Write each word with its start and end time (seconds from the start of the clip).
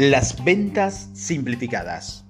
Las 0.00 0.42
ventas 0.42 1.10
simplificadas. 1.12 2.24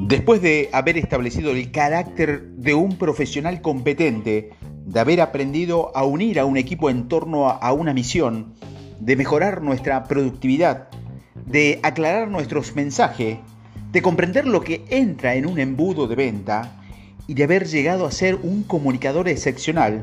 Después 0.00 0.42
de 0.42 0.68
haber 0.72 0.98
establecido 0.98 1.52
el 1.52 1.70
carácter 1.70 2.48
de 2.56 2.74
un 2.74 2.98
profesional 2.98 3.60
competente, 3.60 4.50
de 4.84 4.98
haber 4.98 5.20
aprendido 5.20 5.96
a 5.96 6.04
unir 6.04 6.40
a 6.40 6.44
un 6.44 6.56
equipo 6.56 6.90
en 6.90 7.06
torno 7.06 7.48
a 7.50 7.72
una 7.72 7.94
misión, 7.94 8.54
de 8.98 9.14
mejorar 9.14 9.62
nuestra 9.62 10.02
productividad, 10.08 10.88
de 11.46 11.78
aclarar 11.84 12.26
nuestros 12.26 12.74
mensajes, 12.74 13.38
de 13.92 14.02
comprender 14.02 14.48
lo 14.48 14.62
que 14.62 14.84
entra 14.88 15.36
en 15.36 15.46
un 15.46 15.60
embudo 15.60 16.08
de 16.08 16.16
venta 16.16 16.82
y 17.28 17.34
de 17.34 17.44
haber 17.44 17.68
llegado 17.68 18.06
a 18.06 18.10
ser 18.10 18.34
un 18.42 18.64
comunicador 18.64 19.28
excepcional, 19.28 20.02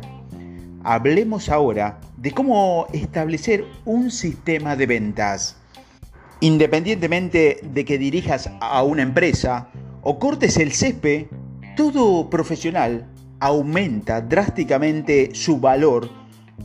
hablemos 0.85 1.49
ahora 1.49 1.99
de 2.15 2.31
cómo 2.31 2.87
establecer 2.93 3.65
un 3.83 4.11
sistema 4.11 4.77
de 4.77 4.85
ventas. 4.85 5.57
Independientemente 6.41 7.59
de 7.61 7.85
que 7.85 7.97
dirijas 7.97 8.49
a 8.61 8.83
una 8.83 9.01
empresa 9.01 9.69
o 10.01 10.19
cortes 10.19 10.57
el 10.57 10.71
césped, 10.71 11.27
todo 11.75 12.29
profesional 12.29 13.09
aumenta 13.39 14.21
drásticamente 14.21 15.31
su 15.33 15.59
valor 15.59 16.09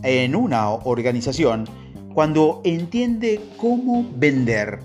en 0.02 0.36
una 0.36 0.70
organización 0.70 1.68
cuando 2.14 2.60
entiende 2.64 3.40
cómo 3.56 4.08
vender. 4.16 4.78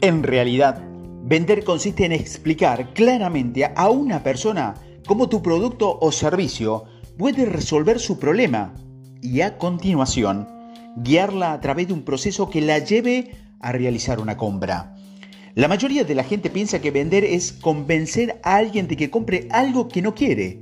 En 0.00 0.22
realidad, 0.22 0.80
vender 1.24 1.64
consiste 1.64 2.04
en 2.04 2.12
explicar 2.12 2.92
claramente 2.94 3.68
a 3.74 3.90
una 3.90 4.22
persona 4.22 4.74
cómo 5.06 5.28
tu 5.28 5.42
producto 5.42 5.98
o 6.00 6.12
servicio 6.12 6.84
puede 7.16 7.44
resolver 7.46 7.98
su 7.98 8.20
problema 8.20 8.74
y 9.20 9.40
a 9.40 9.58
continuación 9.58 10.46
guiarla 10.96 11.52
a 11.52 11.60
través 11.60 11.88
de 11.88 11.94
un 11.94 12.02
proceso 12.02 12.48
que 12.50 12.60
la 12.60 12.78
lleve 12.78 13.32
a 13.32 13.47
realizar 13.60 14.20
una 14.20 14.36
compra. 14.36 14.94
La 15.54 15.68
mayoría 15.68 16.04
de 16.04 16.14
la 16.14 16.24
gente 16.24 16.50
piensa 16.50 16.80
que 16.80 16.90
vender 16.90 17.24
es 17.24 17.52
convencer 17.52 18.38
a 18.44 18.56
alguien 18.56 18.86
de 18.86 18.96
que 18.96 19.10
compre 19.10 19.48
algo 19.50 19.88
que 19.88 20.02
no 20.02 20.14
quiere. 20.14 20.60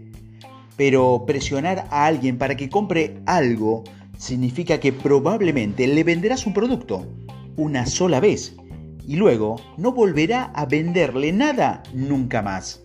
Pero 0.76 1.24
presionar 1.26 1.86
a 1.90 2.06
alguien 2.06 2.38
para 2.38 2.56
que 2.56 2.70
compre 2.70 3.18
algo 3.26 3.84
significa 4.16 4.80
que 4.80 4.92
probablemente 4.92 5.86
le 5.86 6.04
venderás 6.04 6.46
un 6.46 6.54
producto 6.54 7.06
una 7.56 7.86
sola 7.86 8.20
vez 8.20 8.54
y 9.06 9.16
luego 9.16 9.56
no 9.76 9.92
volverá 9.92 10.44
a 10.54 10.66
venderle 10.66 11.32
nada 11.32 11.82
nunca 11.92 12.42
más. 12.42 12.82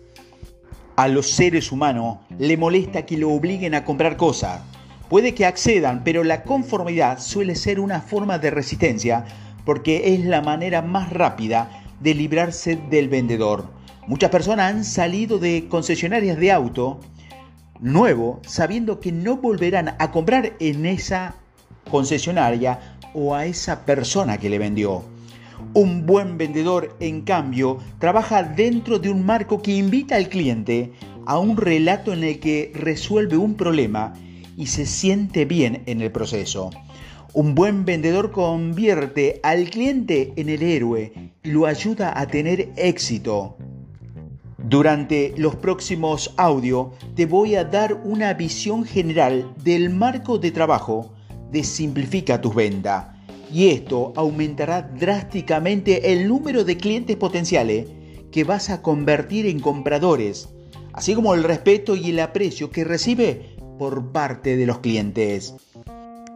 A 0.96 1.08
los 1.08 1.30
seres 1.30 1.72
humanos 1.72 2.18
le 2.38 2.56
molesta 2.56 3.06
que 3.06 3.16
lo 3.16 3.30
obliguen 3.30 3.74
a 3.74 3.84
comprar 3.84 4.16
cosas. 4.16 4.62
Puede 5.08 5.34
que 5.34 5.46
accedan, 5.46 6.04
pero 6.04 6.24
la 6.24 6.42
conformidad 6.42 7.18
suele 7.18 7.54
ser 7.54 7.80
una 7.80 8.00
forma 8.00 8.38
de 8.38 8.50
resistencia 8.50 9.24
porque 9.64 10.14
es 10.14 10.24
la 10.24 10.42
manera 10.42 10.82
más 10.82 11.10
rápida 11.10 11.84
de 12.00 12.14
librarse 12.14 12.76
del 12.90 13.08
vendedor. 13.08 13.66
Muchas 14.06 14.30
personas 14.30 14.72
han 14.72 14.84
salido 14.84 15.38
de 15.38 15.68
concesionarias 15.68 16.38
de 16.38 16.50
auto 16.50 17.00
nuevo 17.80 18.40
sabiendo 18.46 19.00
que 19.00 19.12
no 19.12 19.36
volverán 19.36 19.94
a 19.98 20.10
comprar 20.10 20.54
en 20.60 20.86
esa 20.86 21.34
concesionaria 21.90 22.96
o 23.14 23.34
a 23.34 23.46
esa 23.46 23.84
persona 23.84 24.38
que 24.38 24.50
le 24.50 24.58
vendió. 24.58 25.02
Un 25.74 26.06
buen 26.06 26.38
vendedor, 26.38 26.96
en 27.00 27.22
cambio, 27.22 27.78
trabaja 27.98 28.42
dentro 28.42 28.98
de 28.98 29.10
un 29.10 29.24
marco 29.24 29.62
que 29.62 29.76
invita 29.76 30.16
al 30.16 30.28
cliente 30.28 30.92
a 31.26 31.38
un 31.38 31.56
relato 31.56 32.12
en 32.12 32.24
el 32.24 32.40
que 32.40 32.72
resuelve 32.74 33.36
un 33.36 33.54
problema 33.54 34.14
y 34.56 34.66
se 34.66 34.86
siente 34.86 35.44
bien 35.44 35.82
en 35.86 36.00
el 36.00 36.10
proceso. 36.10 36.70
Un 37.34 37.54
buen 37.54 37.86
vendedor 37.86 38.30
convierte 38.30 39.40
al 39.42 39.70
cliente 39.70 40.34
en 40.36 40.50
el 40.50 40.62
héroe 40.62 41.32
y 41.42 41.50
lo 41.50 41.64
ayuda 41.64 42.12
a 42.20 42.26
tener 42.26 42.68
éxito. 42.76 43.56
Durante 44.58 45.32
los 45.38 45.56
próximos 45.56 46.34
audios 46.36 46.88
te 47.14 47.24
voy 47.24 47.54
a 47.54 47.64
dar 47.64 47.94
una 48.04 48.34
visión 48.34 48.84
general 48.84 49.50
del 49.64 49.88
marco 49.88 50.36
de 50.36 50.50
trabajo 50.50 51.14
de 51.50 51.64
Simplifica 51.64 52.38
tus 52.38 52.54
ventas 52.54 53.06
y 53.50 53.68
esto 53.68 54.12
aumentará 54.14 54.82
drásticamente 54.82 56.12
el 56.12 56.28
número 56.28 56.64
de 56.64 56.76
clientes 56.76 57.16
potenciales 57.16 57.86
que 58.30 58.44
vas 58.44 58.68
a 58.68 58.82
convertir 58.82 59.46
en 59.46 59.58
compradores, 59.58 60.50
así 60.92 61.14
como 61.14 61.32
el 61.32 61.44
respeto 61.44 61.96
y 61.96 62.10
el 62.10 62.20
aprecio 62.20 62.70
que 62.70 62.84
recibe 62.84 63.56
por 63.78 64.12
parte 64.12 64.58
de 64.58 64.66
los 64.66 64.80
clientes. 64.80 65.54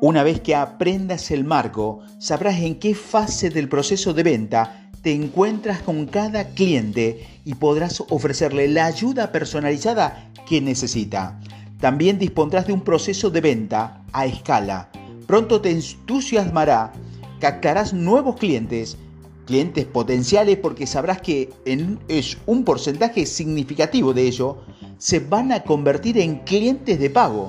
Una 0.03 0.23
vez 0.23 0.41
que 0.41 0.55
aprendas 0.55 1.31
el 1.31 1.45
marco, 1.45 2.01
sabrás 2.19 2.61
en 2.61 2.75
qué 2.75 2.95
fase 2.95 3.49
del 3.49 3.67
proceso 3.67 4.12
de 4.12 4.23
venta 4.23 4.91
te 5.01 5.15
encuentras 5.15 5.81
con 5.81 6.05
cada 6.05 6.49
cliente 6.49 7.27
y 7.47 7.55
podrás 7.55 8.03
ofrecerle 8.11 8.69
la 8.69 8.84
ayuda 8.84 9.33
personalizada 9.33 10.31
que 10.47 10.61
necesita. 10.61 11.41
También 11.81 12.19
dispondrás 12.19 12.67
de 12.67 12.75
un 12.75 12.83
proceso 12.83 13.31
de 13.31 13.41
venta 13.41 14.05
a 14.12 14.27
escala. 14.27 14.91
Pronto 15.27 15.62
te 15.62 15.71
entusiasmará, 15.71 16.93
captarás 17.41 17.95
nuevos 17.95 18.37
clientes, 18.37 18.99
clientes 19.47 19.87
potenciales 19.87 20.59
porque 20.59 20.87
sabrás 20.87 21.23
que 21.23 21.55
en, 21.65 22.01
es 22.09 22.37
un 22.45 22.65
porcentaje 22.65 23.25
significativo 23.25 24.13
de 24.13 24.27
ello, 24.27 24.59
se 24.99 25.21
van 25.21 25.53
a 25.53 25.63
convertir 25.63 26.19
en 26.19 26.41
clientes 26.41 26.99
de 26.99 27.09
pago 27.09 27.49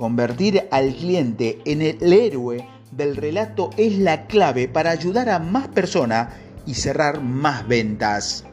Convertir 0.00 0.66
al 0.70 0.94
cliente 0.94 1.60
en 1.66 1.82
el 1.82 2.10
héroe 2.10 2.66
del 2.90 3.16
relato 3.16 3.68
es 3.76 3.98
la 3.98 4.26
clave 4.28 4.66
para 4.66 4.92
ayudar 4.92 5.28
a 5.28 5.38
más 5.38 5.68
personas 5.68 6.32
y 6.64 6.72
cerrar 6.72 7.20
más 7.20 7.68
ventas. 7.68 8.46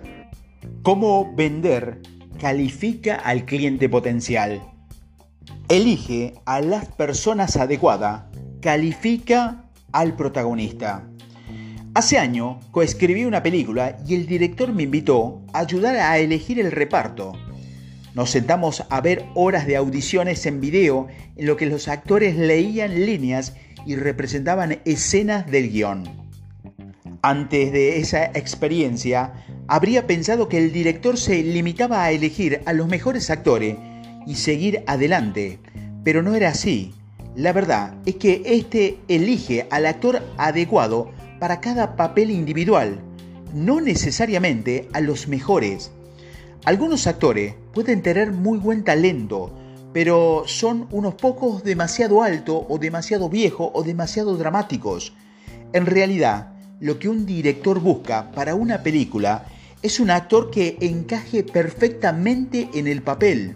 ¿Cómo 0.83 1.33
vender 1.37 2.01
califica 2.37 3.15
al 3.15 3.45
cliente 3.45 3.87
potencial? 3.87 4.61
Elige 5.69 6.33
a 6.43 6.59
las 6.59 6.85
personas 6.87 7.55
adecuadas, 7.55 8.23
califica 8.59 9.69
al 9.93 10.17
protagonista. 10.17 11.07
Hace 11.93 12.17
año 12.17 12.59
coescribí 12.71 13.23
una 13.23 13.41
película 13.41 13.97
y 14.05 14.15
el 14.15 14.27
director 14.27 14.73
me 14.73 14.83
invitó 14.83 15.43
a 15.53 15.59
ayudar 15.59 15.95
a 15.95 16.17
elegir 16.17 16.59
el 16.59 16.73
reparto. 16.73 17.31
Nos 18.17 18.31
sentamos 18.31 18.83
a 18.89 18.99
ver 18.99 19.27
horas 19.35 19.67
de 19.67 19.75
audiciones 19.75 20.43
en 20.47 20.59
video 20.59 21.05
en 21.35 21.45
lo 21.45 21.55
que 21.55 21.67
los 21.67 21.87
actores 21.87 22.35
leían 22.35 23.05
líneas 23.05 23.53
y 23.85 23.95
representaban 23.95 24.79
escenas 24.85 25.45
del 25.51 25.69
guion. 25.69 26.03
Antes 27.21 27.71
de 27.71 27.99
esa 27.99 28.25
experiencia, 28.25 29.33
habría 29.67 30.07
pensado 30.07 30.49
que 30.49 30.57
el 30.57 30.71
director 30.71 31.15
se 31.15 31.43
limitaba 31.43 32.03
a 32.03 32.11
elegir 32.11 32.63
a 32.65 32.73
los 32.73 32.87
mejores 32.87 33.29
actores 33.29 33.75
y 34.25 34.33
seguir 34.33 34.83
adelante, 34.87 35.59
pero 36.03 36.23
no 36.23 36.33
era 36.33 36.49
así. 36.49 36.95
La 37.35 37.53
verdad 37.53 37.93
es 38.07 38.15
que 38.15 38.41
este 38.45 38.97
elige 39.07 39.67
al 39.69 39.85
actor 39.85 40.23
adecuado 40.39 41.11
para 41.39 41.61
cada 41.61 41.95
papel 41.95 42.31
individual, 42.31 42.99
no 43.53 43.79
necesariamente 43.79 44.89
a 44.93 45.01
los 45.01 45.27
mejores. 45.27 45.91
Algunos 46.65 47.05
actores 47.05 47.53
pueden 47.77 48.01
tener 48.01 48.31
muy 48.31 48.57
buen 48.57 48.83
talento, 48.83 49.53
pero 49.93 50.45
son 50.47 50.87
unos 50.89 51.13
pocos 51.13 51.63
demasiado 51.63 52.23
alto 52.23 52.65
o 52.67 52.79
demasiado 52.79 53.29
viejo 53.29 53.69
o 53.71 53.83
demasiado 53.83 54.35
dramáticos. 54.35 55.13
En 55.73 55.85
realidad, 55.85 56.53
lo 56.79 56.97
que 56.97 57.07
un 57.07 57.27
director 57.27 57.79
busca 57.79 58.31
para 58.31 58.55
una 58.55 58.81
película 58.81 59.45
es 59.83 59.99
un 59.99 60.09
actor 60.09 60.49
que 60.49 60.79
encaje 60.81 61.43
perfectamente 61.43 62.67
en 62.73 62.87
el 62.87 63.03
papel. 63.03 63.55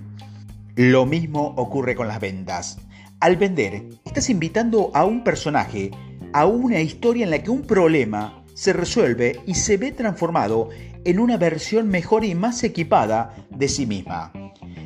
Lo 0.76 1.08
mismo 1.08 1.56
ocurre 1.58 1.96
con 1.96 2.08
las 2.08 2.20
ventas. 2.20 2.78
Al 3.22 3.38
vender, 3.38 3.86
estás 4.06 4.30
invitando 4.30 4.92
a 4.94 5.04
un 5.04 5.24
personaje 5.24 5.90
a 6.32 6.46
una 6.46 6.80
historia 6.80 7.24
en 7.24 7.32
la 7.32 7.42
que 7.42 7.50
un 7.50 7.64
problema 7.64 8.44
se 8.54 8.74
resuelve 8.74 9.40
y 9.48 9.56
se 9.56 9.78
ve 9.78 9.92
transformado 9.92 10.70
en 11.06 11.20
una 11.20 11.38
versión 11.38 11.88
mejor 11.90 12.24
y 12.24 12.36
más 12.36 12.64
equipada 12.64 13.36
de 13.50 13.68
sí 13.68 13.86
misma. 13.86 14.32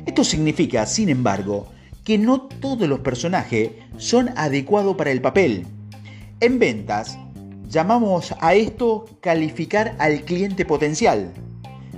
Esto 0.06 0.24
significa, 0.24 0.86
sin 0.86 1.08
embargo, 1.08 1.68
que 2.04 2.18
no 2.18 2.42
todos 2.42 2.88
los 2.88 3.00
personajes 3.00 3.70
son 3.96 4.30
adecuados 4.36 4.96
para 4.96 5.10
el 5.10 5.20
papel. 5.20 5.66
En 6.40 6.58
ventas, 6.58 7.18
llamamos 7.68 8.34
a 8.40 8.54
esto 8.54 9.06
calificar 9.20 9.96
al 9.98 10.22
cliente 10.22 10.64
potencial. 10.64 11.32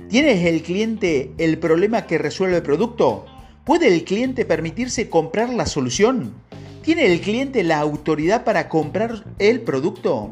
¿Tienes 0.09 0.43
el 0.45 0.63
cliente 0.63 1.31
el 1.37 1.59
problema 1.59 2.07
que 2.07 2.17
resuelve 2.17 2.57
el 2.57 2.63
producto? 2.63 3.25
¿Puede 3.63 3.87
el 3.87 4.03
cliente 4.03 4.45
permitirse 4.45 5.09
comprar 5.09 5.49
la 5.53 5.67
solución? 5.67 6.33
¿Tiene 6.81 7.05
el 7.05 7.21
cliente 7.21 7.63
la 7.63 7.79
autoridad 7.79 8.43
para 8.43 8.67
comprar 8.67 9.23
el 9.37 9.61
producto? 9.61 10.31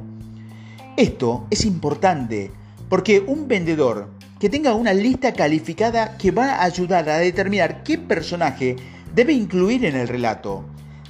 Esto 0.95 1.45
es 1.51 1.65
importante 1.65 2.49
porque 2.89 3.23
un 3.25 3.47
vendedor 3.47 4.09
que 4.39 4.49
tenga 4.49 4.75
una 4.75 4.93
lista 4.93 5.33
calificada 5.33 6.17
que 6.17 6.31
va 6.31 6.55
a 6.55 6.63
ayudar 6.63 7.09
a 7.09 7.17
determinar 7.17 7.83
qué 7.83 7.97
personaje 7.97 8.75
debe 9.13 9.33
incluir 9.33 9.83
en 9.85 9.95
el 9.95 10.07
relato, 10.07 10.63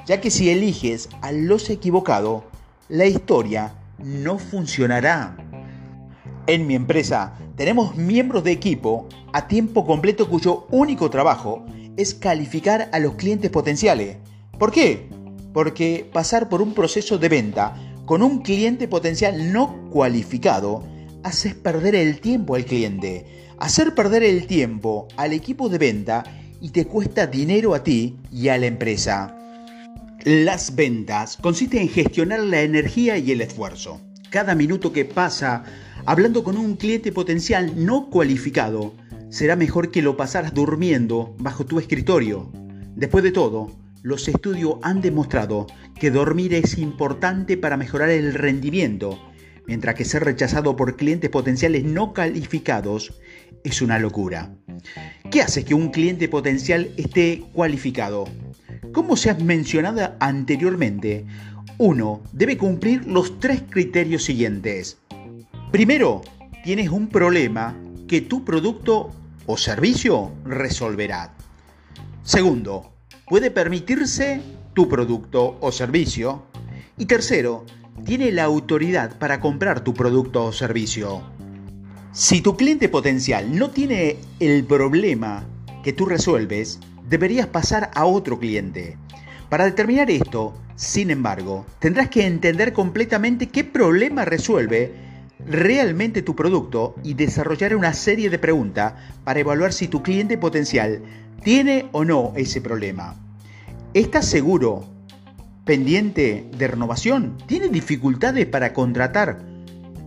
ya 0.06 0.21
que 0.21 0.31
si 0.31 0.50
eliges 0.50 1.09
a 1.21 1.31
los 1.31 1.69
equivocados, 1.69 2.44
la 2.88 3.06
historia 3.06 3.74
no 4.00 4.39
funcionará. 4.39 5.35
En 6.47 6.65
mi 6.65 6.75
empresa 6.75 7.33
tenemos 7.57 7.95
miembros 7.95 8.44
de 8.44 8.51
equipo 8.51 9.09
a 9.33 9.47
tiempo 9.47 9.85
completo 9.85 10.30
cuyo 10.30 10.68
único 10.71 11.09
trabajo 11.09 11.65
es 11.97 12.13
calificar 12.13 12.89
a 12.94 13.00
los 13.00 13.15
clientes 13.15 13.51
potenciales. 13.51 14.18
¿Por 14.57 14.71
qué? 14.71 15.09
Porque 15.53 16.09
pasar 16.13 16.47
por 16.47 16.62
un 16.62 16.73
proceso 16.73 17.18
de 17.18 17.27
venta 17.27 17.75
con 18.06 18.23
un 18.23 18.41
cliente 18.41 18.88
potencial 18.88 19.51
no 19.51 19.89
cualificado 19.89 20.83
hace 21.23 21.55
perder 21.55 21.95
el 21.95 22.19
tiempo 22.19 22.55
al 22.55 22.65
cliente. 22.65 23.25
Hacer 23.59 23.95
perder 23.95 24.23
el 24.23 24.47
tiempo 24.47 25.07
al 25.17 25.33
equipo 25.33 25.69
de 25.69 25.77
venta 25.77 26.23
y 26.61 26.69
te 26.69 26.85
cuesta 26.85 27.27
dinero 27.27 27.73
a 27.73 27.83
ti 27.83 28.17
y 28.31 28.49
a 28.49 28.57
la 28.57 28.67
empresa. 28.67 29.35
Las 30.23 30.75
ventas 30.75 31.37
consisten 31.37 31.83
en 31.83 31.89
gestionar 31.89 32.41
la 32.41 32.61
energía 32.61 33.17
y 33.17 33.31
el 33.31 33.41
esfuerzo. 33.41 34.01
Cada 34.29 34.55
minuto 34.55 34.91
que 34.91 35.05
pasa 35.05 35.63
hablando 36.05 36.43
con 36.43 36.57
un 36.57 36.75
cliente 36.75 37.11
potencial 37.11 37.73
no 37.75 38.09
cualificado 38.09 38.93
será 39.29 39.55
mejor 39.55 39.91
que 39.91 40.01
lo 40.01 40.17
pasaras 40.17 40.53
durmiendo 40.53 41.35
bajo 41.39 41.65
tu 41.65 41.79
escritorio. 41.79 42.51
Después 42.95 43.23
de 43.23 43.31
todo, 43.31 43.71
los 44.01 44.27
estudios 44.27 44.75
han 44.83 45.01
demostrado 45.01 45.67
que 45.99 46.11
dormir 46.11 46.53
es 46.53 46.77
importante 46.77 47.57
para 47.57 47.77
mejorar 47.77 48.09
el 48.09 48.33
rendimiento, 48.33 49.19
mientras 49.67 49.95
que 49.95 50.05
ser 50.05 50.23
rechazado 50.23 50.75
por 50.75 50.95
clientes 50.95 51.29
potenciales 51.29 51.83
no 51.83 52.13
calificados 52.13 53.13
es 53.63 53.81
una 53.81 53.99
locura. 53.99 54.51
¿Qué 55.29 55.41
hace 55.41 55.65
que 55.65 55.73
un 55.73 55.89
cliente 55.89 56.29
potencial 56.29 56.89
esté 56.97 57.43
cualificado? 57.53 58.25
Como 58.93 59.17
se 59.17 59.29
ha 59.29 59.35
mencionado 59.35 60.15
anteriormente, 60.19 61.25
uno 61.77 62.21
debe 62.31 62.57
cumplir 62.57 63.05
los 63.05 63.39
tres 63.39 63.61
criterios 63.69 64.23
siguientes. 64.23 64.97
Primero, 65.71 66.21
tienes 66.63 66.89
un 66.89 67.07
problema 67.07 67.75
que 68.07 68.21
tu 68.21 68.43
producto 68.45 69.11
o 69.45 69.57
servicio 69.57 70.31
resolverá. 70.45 71.33
Segundo, 72.23 72.93
puede 73.27 73.51
permitirse 73.51 74.41
tu 74.73 74.87
producto 74.87 75.57
o 75.59 75.71
servicio. 75.71 76.43
Y 76.97 77.05
tercero, 77.05 77.65
tiene 78.07 78.31
la 78.31 78.45
autoridad 78.45 79.18
para 79.19 79.42
comprar 79.42 79.81
tu 79.81 79.94
producto 79.94 80.45
o 80.45 80.54
servicio. 80.54 81.21
Si 82.13 82.39
tu 82.39 82.56
cliente 82.56 82.88
potencial 82.88 83.54
no 83.54 83.69
tiene 83.69 84.15
el 84.39 84.63
problema 84.63 85.44
que 85.83 85.92
tú 85.92 86.06
resuelves, 86.06 86.80
deberías 87.09 87.48
pasar 87.48 87.92
a 87.95 88.06
otro 88.06 88.39
cliente. 88.39 88.98
Para 89.50 89.65
determinar 89.65 90.09
esto, 90.09 90.54
sin 90.77 91.12
embargo, 91.12 91.65
tendrás 91.80 92.09
que 92.09 92.25
entender 92.25 92.71
completamente 92.71 93.50
qué 93.50 93.65
problema 93.65 94.24
resuelve 94.24 94.94
realmente 95.45 96.21
tu 96.21 96.33
producto 96.33 96.95
y 97.04 97.13
desarrollar 97.13 97.75
una 97.75 97.92
serie 97.92 98.30
de 98.30 98.39
preguntas 98.39 98.94
para 99.25 99.42
evaluar 99.42 99.74
si 99.74 99.89
tu 99.89 100.01
cliente 100.01 100.38
potencial 100.38 101.01
tiene 101.44 101.89
o 101.92 102.06
no 102.06 102.31
ese 102.38 102.62
problema. 102.62 103.15
¿Estás 103.94 104.30
seguro? 104.30 104.96
¿Pendiente 105.67 106.49
de 106.57 106.67
renovación? 106.69 107.37
¿Tiene 107.45 107.67
dificultades 107.67 108.45
para 108.45 108.71
contratar 108.71 109.45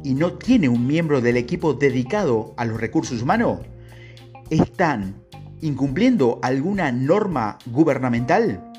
y 0.03 0.15
no 0.15 0.33
tiene 0.33 0.71
un 0.71 0.87
miembro 0.87 1.21
del 1.21 1.37
equipo 1.37 1.75
dedicado 1.75 2.55
a 2.57 2.65
los 2.65 2.81
recursos 2.81 3.21
humanos? 3.21 3.61
¿Están 4.49 5.23
incumpliendo 5.61 6.39
alguna 6.43 6.91
norma 6.93 7.59
gubernamental? 7.67 8.73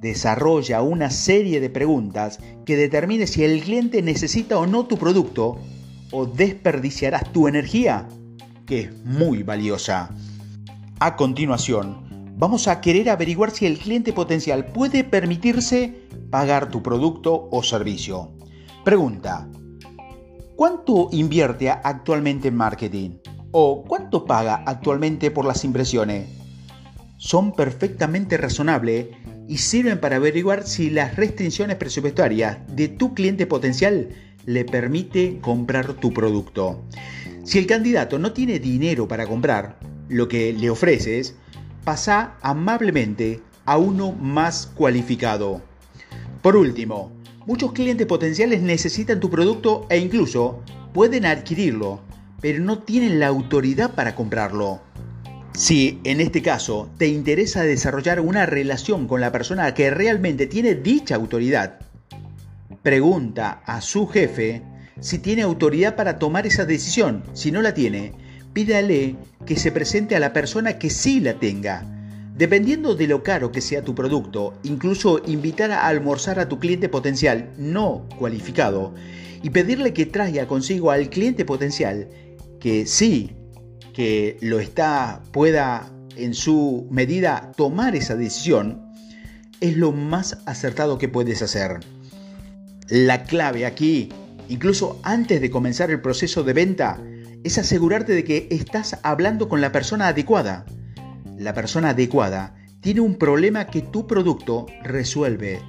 Desarrolla 0.00 0.82
una 0.82 1.10
serie 1.10 1.60
de 1.60 1.70
preguntas 1.70 2.40
que 2.66 2.76
determine 2.76 3.28
si 3.28 3.44
el 3.44 3.62
cliente 3.62 4.02
necesita 4.02 4.58
o 4.58 4.66
no 4.66 4.86
tu 4.86 4.98
producto 4.98 5.60
o 6.10 6.26
desperdiciarás 6.26 7.32
tu 7.32 7.46
energía, 7.46 8.08
que 8.66 8.80
es 8.80 9.04
muy 9.04 9.44
valiosa. 9.44 10.10
A 10.98 11.14
continuación, 11.14 12.09
vamos 12.40 12.68
a 12.68 12.80
querer 12.80 13.10
averiguar 13.10 13.50
si 13.50 13.66
el 13.66 13.78
cliente 13.78 14.14
potencial 14.14 14.64
puede 14.64 15.04
permitirse 15.04 16.08
pagar 16.30 16.70
tu 16.70 16.82
producto 16.82 17.48
o 17.50 17.62
servicio. 17.62 18.30
Pregunta, 18.82 19.46
¿cuánto 20.56 21.10
invierte 21.12 21.68
actualmente 21.68 22.48
en 22.48 22.56
marketing? 22.56 23.10
¿O 23.50 23.84
cuánto 23.84 24.24
paga 24.24 24.64
actualmente 24.66 25.30
por 25.30 25.44
las 25.44 25.64
impresiones? 25.66 26.30
Son 27.18 27.52
perfectamente 27.52 28.38
razonables 28.38 29.08
y 29.46 29.58
sirven 29.58 30.00
para 30.00 30.16
averiguar 30.16 30.66
si 30.66 30.88
las 30.88 31.16
restricciones 31.16 31.76
presupuestarias 31.76 32.56
de 32.74 32.88
tu 32.88 33.12
cliente 33.12 33.46
potencial 33.46 34.08
le 34.46 34.64
permite 34.64 35.40
comprar 35.42 35.92
tu 35.92 36.14
producto. 36.14 36.84
Si 37.44 37.58
el 37.58 37.66
candidato 37.66 38.18
no 38.18 38.32
tiene 38.32 38.58
dinero 38.58 39.06
para 39.06 39.26
comprar 39.26 39.78
lo 40.08 40.26
que 40.26 40.54
le 40.54 40.70
ofreces, 40.70 41.34
pasa 41.84 42.34
amablemente 42.42 43.40
a 43.64 43.76
uno 43.76 44.12
más 44.12 44.66
cualificado. 44.74 45.62
Por 46.42 46.56
último, 46.56 47.12
muchos 47.46 47.72
clientes 47.72 48.06
potenciales 48.06 48.62
necesitan 48.62 49.20
tu 49.20 49.30
producto 49.30 49.86
e 49.88 49.98
incluso 49.98 50.62
pueden 50.92 51.26
adquirirlo, 51.26 52.00
pero 52.40 52.62
no 52.62 52.80
tienen 52.80 53.20
la 53.20 53.28
autoridad 53.28 53.94
para 53.94 54.14
comprarlo. 54.14 54.80
Si 55.52 56.00
en 56.04 56.20
este 56.20 56.42
caso 56.42 56.88
te 56.96 57.08
interesa 57.08 57.62
desarrollar 57.62 58.20
una 58.20 58.46
relación 58.46 59.06
con 59.06 59.20
la 59.20 59.32
persona 59.32 59.74
que 59.74 59.90
realmente 59.90 60.46
tiene 60.46 60.74
dicha 60.74 61.16
autoridad, 61.16 61.80
pregunta 62.82 63.62
a 63.66 63.80
su 63.80 64.06
jefe 64.06 64.62
si 65.00 65.18
tiene 65.18 65.42
autoridad 65.42 65.96
para 65.96 66.18
tomar 66.18 66.46
esa 66.46 66.64
decisión. 66.64 67.24
Si 67.32 67.50
no 67.50 67.62
la 67.62 67.74
tiene, 67.74 68.12
pídale 68.52 69.16
que 69.46 69.56
se 69.56 69.72
presente 69.72 70.16
a 70.16 70.20
la 70.20 70.32
persona 70.32 70.78
que 70.78 70.90
sí 70.90 71.20
la 71.20 71.34
tenga. 71.34 71.84
Dependiendo 72.36 72.94
de 72.94 73.06
lo 73.06 73.22
caro 73.22 73.52
que 73.52 73.60
sea 73.60 73.82
tu 73.82 73.94
producto, 73.94 74.54
incluso 74.62 75.20
invitar 75.26 75.70
a 75.70 75.86
almorzar 75.86 76.38
a 76.38 76.48
tu 76.48 76.58
cliente 76.58 76.88
potencial 76.88 77.50
no 77.58 78.06
cualificado 78.18 78.94
y 79.42 79.50
pedirle 79.50 79.92
que 79.92 80.06
traiga 80.06 80.46
consigo 80.46 80.90
al 80.90 81.10
cliente 81.10 81.44
potencial 81.44 82.08
que 82.58 82.86
sí 82.86 83.36
que 83.92 84.38
lo 84.40 84.60
está, 84.60 85.22
pueda 85.32 85.90
en 86.16 86.34
su 86.34 86.86
medida 86.90 87.52
tomar 87.56 87.96
esa 87.96 88.16
decisión, 88.16 88.82
es 89.60 89.76
lo 89.76 89.92
más 89.92 90.38
acertado 90.46 90.98
que 90.98 91.08
puedes 91.08 91.42
hacer. 91.42 91.80
La 92.88 93.24
clave 93.24 93.66
aquí, 93.66 94.10
incluso 94.48 94.98
antes 95.02 95.40
de 95.40 95.50
comenzar 95.50 95.90
el 95.90 96.00
proceso 96.00 96.42
de 96.42 96.52
venta, 96.52 96.98
es 97.44 97.58
asegurarte 97.58 98.12
de 98.12 98.24
que 98.24 98.48
estás 98.50 98.98
hablando 99.02 99.48
con 99.48 99.60
la 99.60 99.72
persona 99.72 100.08
adecuada. 100.08 100.66
La 101.38 101.54
persona 101.54 101.90
adecuada 101.90 102.54
tiene 102.80 103.00
un 103.00 103.16
problema 103.16 103.66
que 103.66 103.82
tu 103.82 104.06
producto 104.06 104.66
resuelve. 104.82 105.60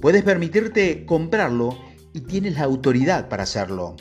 Puedes 0.00 0.22
permitirte 0.22 1.04
comprarlo 1.04 1.78
y 2.12 2.20
tienes 2.20 2.54
la 2.54 2.64
autoridad 2.64 3.28
para 3.28 3.42
hacerlo. 3.42 3.96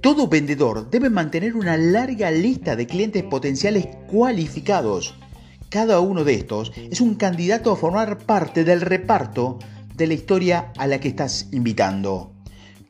Todo 0.00 0.28
vendedor 0.28 0.90
debe 0.90 1.10
mantener 1.10 1.54
una 1.56 1.76
larga 1.76 2.30
lista 2.30 2.76
de 2.76 2.86
clientes 2.86 3.22
potenciales 3.22 3.88
cualificados. 4.08 5.14
Cada 5.68 6.00
uno 6.00 6.24
de 6.24 6.34
estos 6.34 6.72
es 6.76 7.00
un 7.00 7.14
candidato 7.14 7.72
a 7.72 7.76
formar 7.76 8.18
parte 8.18 8.64
del 8.64 8.80
reparto 8.80 9.58
de 9.94 10.06
la 10.06 10.14
historia 10.14 10.72
a 10.76 10.86
la 10.86 10.98
que 11.00 11.08
estás 11.08 11.48
invitando. 11.52 12.32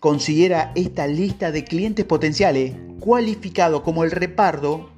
Considera 0.03 0.73
esta 0.75 1.07
lista 1.07 1.53
de 1.53 1.63
clientes 1.63 2.05
potenciales 2.05 2.75
cualificados 2.99 3.83
como 3.83 4.03
el 4.03 4.11
reparto, 4.11 4.91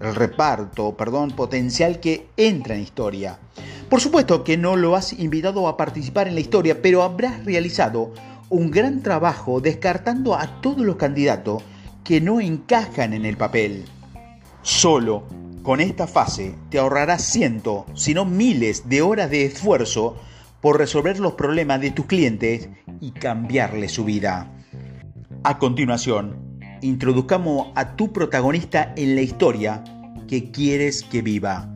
el 0.00 0.14
reparto, 0.14 0.96
perdón, 0.96 1.32
potencial 1.32 2.00
que 2.00 2.28
entra 2.38 2.74
en 2.74 2.80
historia. 2.80 3.38
Por 3.90 4.00
supuesto 4.00 4.42
que 4.42 4.56
no 4.56 4.76
lo 4.76 4.96
has 4.96 5.12
invitado 5.12 5.68
a 5.68 5.76
participar 5.76 6.28
en 6.28 6.34
la 6.34 6.40
historia, 6.40 6.80
pero 6.80 7.02
habrás 7.02 7.44
realizado 7.44 8.14
un 8.48 8.70
gran 8.70 9.02
trabajo 9.02 9.60
descartando 9.60 10.34
a 10.34 10.62
todos 10.62 10.80
los 10.80 10.96
candidatos 10.96 11.62
que 12.02 12.22
no 12.22 12.40
encajan 12.40 13.12
en 13.12 13.26
el 13.26 13.36
papel. 13.36 13.84
Solo 14.62 15.24
con 15.62 15.78
esta 15.78 16.06
fase 16.06 16.54
te 16.70 16.78
ahorrarás 16.78 17.22
cientos, 17.22 17.84
si 17.92 18.14
no 18.14 18.24
miles 18.24 18.88
de 18.88 19.02
horas 19.02 19.28
de 19.28 19.44
esfuerzo 19.44 20.16
por 20.62 20.78
resolver 20.78 21.20
los 21.20 21.34
problemas 21.34 21.82
de 21.82 21.90
tus 21.90 22.06
clientes 22.06 22.70
y 23.02 23.10
cambiarle 23.10 23.90
su 23.90 24.06
vida. 24.06 24.50
A 25.44 25.58
continuación, 25.58 26.58
introduzcamos 26.80 27.72
a 27.74 27.96
tu 27.96 28.10
protagonista 28.14 28.94
en 28.96 29.14
la 29.14 29.20
historia 29.20 29.84
que 30.26 30.50
quieres 30.50 31.02
que 31.02 31.20
viva. 31.20 31.68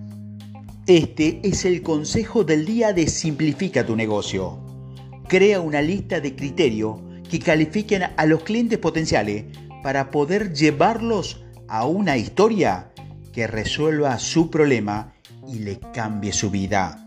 Este 0.86 1.40
es 1.42 1.66
el 1.66 1.82
consejo 1.82 2.44
del 2.44 2.64
día 2.64 2.94
de 2.94 3.08
Simplifica 3.08 3.84
tu 3.84 3.94
negocio 3.94 4.66
crea 5.28 5.60
una 5.60 5.82
lista 5.82 6.20
de 6.20 6.36
criterios 6.36 6.98
que 7.28 7.40
califiquen 7.40 8.04
a 8.16 8.26
los 8.26 8.42
clientes 8.42 8.78
potenciales 8.78 9.44
para 9.82 10.10
poder 10.10 10.52
llevarlos 10.52 11.44
a 11.68 11.84
una 11.86 12.16
historia 12.16 12.92
que 13.32 13.46
resuelva 13.46 14.18
su 14.18 14.50
problema 14.50 15.14
y 15.48 15.58
le 15.58 15.80
cambie 15.92 16.32
su 16.32 16.50
vida. 16.50 17.05